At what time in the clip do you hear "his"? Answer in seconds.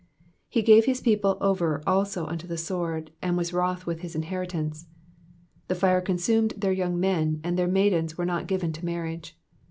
0.85-0.99, 3.99-4.15